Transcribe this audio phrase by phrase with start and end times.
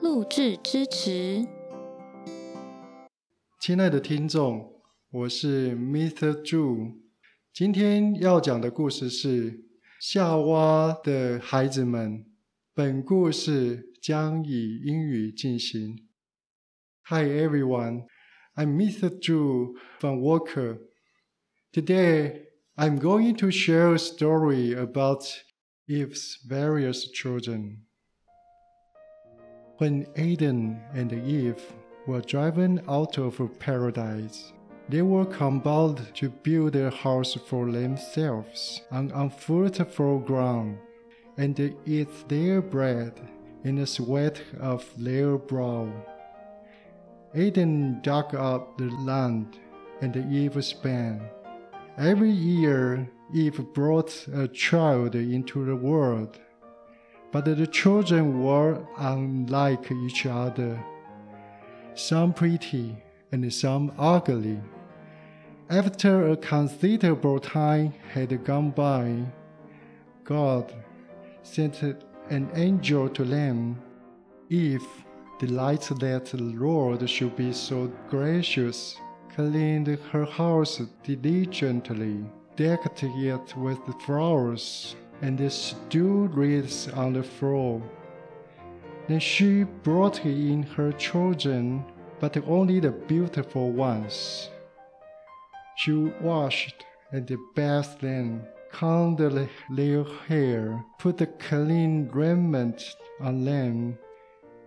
[0.00, 1.44] 录制支持。
[3.60, 6.42] 亲爱的听众，我是 Mr.
[6.42, 6.94] Chu，
[7.52, 9.64] 今天要讲的故事是
[10.00, 12.24] 夏娃的孩子们。
[12.72, 16.06] 本故事将以英语进行。
[17.06, 18.06] Hi everyone,
[18.54, 19.10] I'm Mr.
[19.18, 20.78] Chu from Waker.
[21.72, 22.44] Today,
[22.76, 25.24] I'm going to share a story about
[25.88, 27.87] Eve's various children.
[29.78, 31.62] When Adam and Eve
[32.08, 34.52] were driven out of paradise,
[34.88, 40.78] they were compelled to build a house for themselves on unfruitful ground,
[41.36, 43.20] and eat their bread
[43.62, 45.88] in the sweat of their brow.
[47.36, 49.60] Adam dug up the land,
[50.00, 51.20] and Eve span.
[51.96, 56.40] Every year, Eve brought a child into the world
[57.30, 60.82] but the children were unlike each other,
[61.94, 62.96] some pretty
[63.32, 64.60] and some ugly.
[65.68, 69.26] After a considerable time had gone by,
[70.24, 70.72] God
[71.42, 71.82] sent
[72.30, 73.82] an angel to them.
[74.48, 74.86] Eve
[75.38, 78.96] delight that the Lord should be so gracious,
[79.34, 82.24] cleaned her house diligently,
[82.56, 87.82] decked it with flowers and stood wreaths on the floor.
[89.08, 91.84] Then she brought in her children,
[92.20, 94.50] but only the beautiful ones.
[95.76, 103.98] She washed and bathed them, combed their hair, put a clean raiment on them,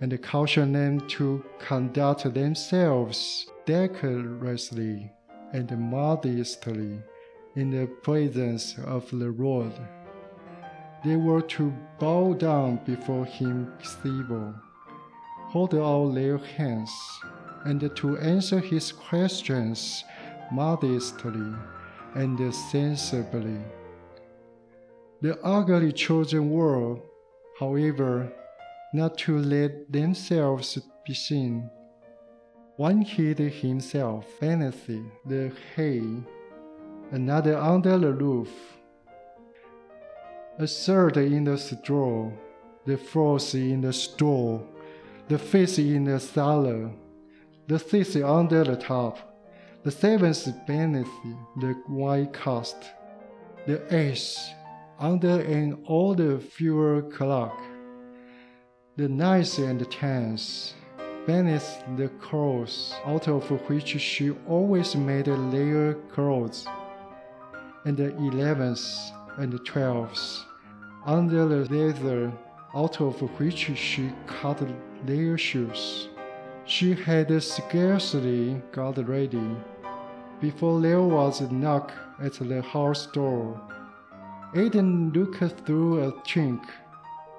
[0.00, 5.10] and cautioned them to conduct themselves decorously
[5.52, 6.98] and modestly
[7.54, 9.72] in the presence of the Lord.
[11.06, 14.52] They were to bow down before him civil,
[15.52, 16.90] hold out their hands,
[17.64, 20.02] and to answer his questions
[20.50, 21.54] modestly
[22.16, 23.60] and sensibly.
[25.20, 26.98] The ugly children were,
[27.60, 28.32] however,
[28.92, 31.70] not to let themselves be seen.
[32.78, 34.90] One hid himself beneath
[35.24, 36.02] the hay,
[37.12, 38.50] another under the roof
[40.58, 42.30] a third in the straw,
[42.86, 44.62] the fourth in the store,
[45.28, 46.90] the fifth in the cellar,
[47.66, 49.18] the sixth under the top,
[49.82, 51.12] the seventh beneath
[51.60, 52.76] the white cast,
[53.66, 54.48] the eighth
[54.98, 57.60] under an old fuel clock,
[58.96, 60.72] the ninth and tenth
[61.26, 66.66] beneath the clothes out of which she always made layer clothes,
[67.84, 68.80] and the eleventh
[69.36, 70.44] and the twelfth
[71.04, 72.32] under the leather
[72.74, 74.60] out of which she cut
[75.04, 76.08] their shoes.
[76.64, 79.56] She had scarcely got ready
[80.40, 83.60] before there was a knock at the house door.
[84.54, 86.62] Adam looked through a chink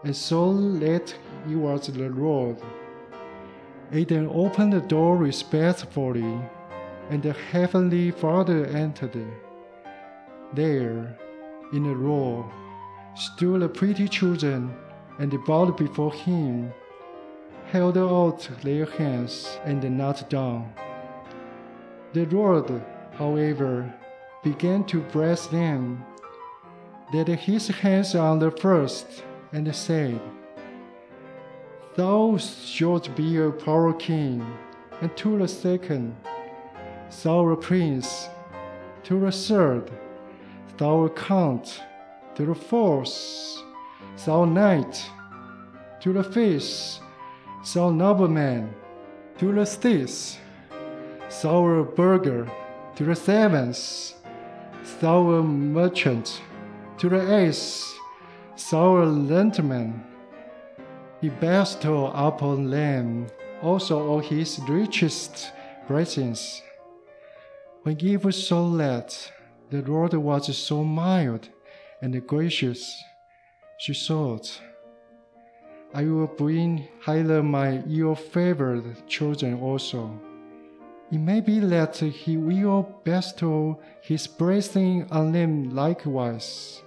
[0.03, 1.13] and saw that
[1.49, 2.57] it was the Lord.
[3.91, 6.39] Adam opened the door respectfully,
[7.09, 9.17] and the Heavenly Father entered.
[10.53, 11.17] There,
[11.73, 12.49] in a row,
[13.15, 14.73] stood the pretty children
[15.19, 16.71] and bowed before him,
[17.71, 20.71] held out their hands and knelt down.
[22.13, 22.81] The Lord,
[23.13, 23.93] however,
[24.43, 26.05] began to bless them,
[27.13, 30.19] laid his hands on the first, and said,
[31.95, 34.45] Thou shalt be a power king,
[35.01, 36.15] and to the second,
[37.23, 38.29] thou a prince,
[39.03, 39.91] to the third,
[40.77, 41.81] thou count
[42.35, 43.63] to the fourth,
[44.25, 45.09] thou knight,
[45.99, 46.99] to the fifth,
[47.73, 48.73] thou nobleman,
[49.39, 50.39] to the sixth,
[51.41, 52.49] thou a burgher,
[52.95, 54.13] to the seventh,
[54.99, 56.41] thou merchant,
[56.97, 57.93] to the eighth,
[58.71, 60.03] thou gentleman.
[61.21, 63.27] He bestowed upon them
[63.63, 65.51] also all his richest
[65.87, 66.61] blessings.
[67.81, 69.31] When Eve saw that
[69.69, 71.49] the Lord was so mild
[72.01, 73.03] and gracious,
[73.77, 74.61] she thought,
[75.93, 80.19] I will bring hither my ill-favored children also.
[81.11, 86.81] It may be that he will bestow his blessing on them likewise.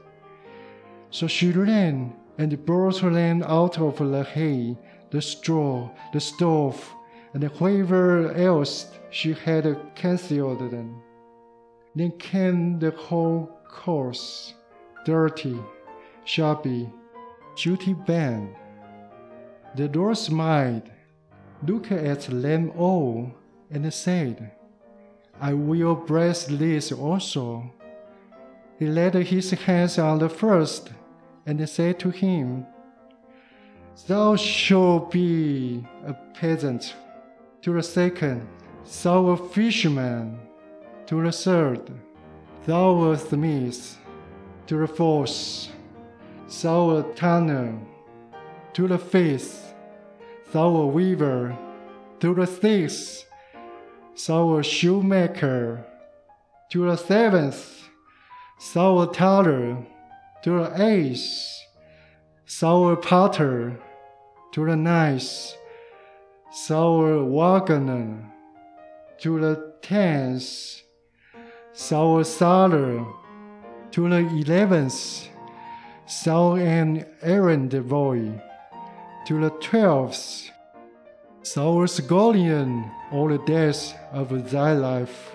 [1.11, 4.77] So she ran and brought them out of the hay,
[5.11, 6.88] the straw, the stove,
[7.32, 11.03] and wherever else she had concealed them.
[11.94, 14.54] Then came the whole course,
[15.04, 15.58] dirty,
[16.25, 16.88] shabby,
[17.56, 18.54] duty bound.
[19.75, 20.90] The Lord smiled,
[21.66, 23.32] looked at them all,
[23.70, 24.52] and said,
[25.40, 27.70] I will bless this also.
[28.78, 30.90] He laid his hands on the first
[31.46, 32.66] and said to him,
[34.06, 36.94] Thou shalt be a peasant.
[37.62, 38.48] To the second,
[39.02, 40.38] thou a fisherman.
[41.10, 41.90] To the third,
[42.66, 43.98] thou a smith.
[44.68, 45.68] To the fourth,
[46.62, 47.80] thou a tanner.
[48.74, 49.74] To the fifth,
[50.52, 51.58] thou a weaver.
[52.20, 53.26] To the sixth,
[54.24, 55.84] thou a shoemaker.
[56.70, 57.88] To the seventh,
[58.72, 59.78] thou a tailor.
[60.44, 61.60] To the eighth,
[62.60, 63.76] thou a potter.
[64.52, 65.54] To the ninth,
[66.68, 68.30] thou a wagoner.
[69.22, 70.82] To the tenth,
[71.72, 73.06] sailor.
[73.93, 75.28] To the eleventh,
[76.25, 78.40] thou an errand boy.
[79.26, 80.50] To the twelfth,
[81.43, 85.34] a scullion all the days of thy life.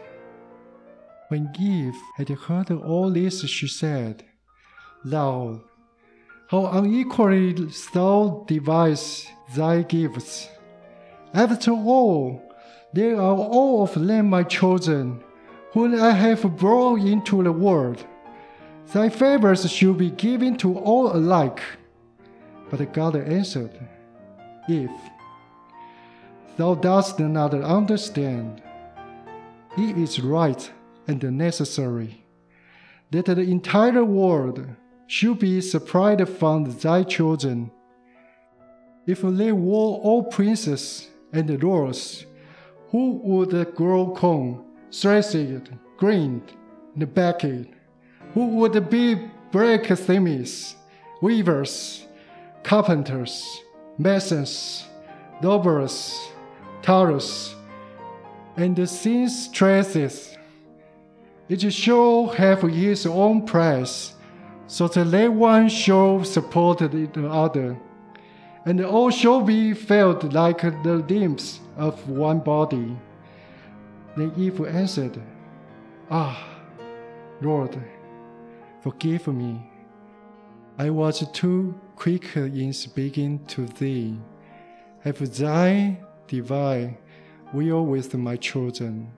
[1.27, 4.23] When Eve had heard all this, she said,
[5.03, 5.61] Thou,
[6.49, 7.53] how unequally
[7.93, 10.49] thou dividest thy gifts.
[11.33, 12.41] After all,
[12.93, 15.23] they are all of them my children,
[15.75, 18.05] whom I have brought into the world.
[18.93, 21.61] Thy favors should be given to all alike.
[22.69, 23.77] But God answered,
[24.69, 24.89] If
[26.55, 28.63] thou dost not understand,
[29.77, 30.71] it is right
[31.09, 32.23] and necessary
[33.11, 34.65] that the entire world
[35.07, 37.69] should be separated from thy children.
[39.05, 42.25] If they were all princes and lords,
[42.91, 44.61] who would grow corn,
[45.01, 46.53] thresh it, grind,
[46.95, 47.67] and bake it?
[48.33, 49.15] Who would be
[49.51, 50.75] blacksmiths,
[51.21, 52.05] weavers,
[52.63, 53.61] carpenters,
[53.97, 54.85] masons,
[55.41, 56.29] laborers,
[56.81, 57.55] tailors,
[58.57, 60.37] and seamstresses?
[61.47, 64.13] Each shall have its own price
[64.67, 67.77] so that they one shall support the other,
[68.65, 72.97] and all shall be felt like the limbs of one body.
[74.15, 75.21] Then Eve answered,
[76.09, 76.41] Ah,
[77.41, 77.77] Lord,
[78.81, 79.69] forgive me.
[80.77, 84.17] I was too quick in speaking to thee.
[85.01, 85.97] Have thy
[86.27, 86.97] divine
[87.53, 89.11] will with my children.